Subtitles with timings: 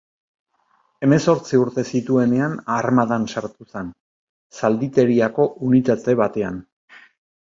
[1.07, 3.91] Hemezortzi urte zituenean armadan sartu zen,
[4.63, 6.59] zalditeriako unitate batean.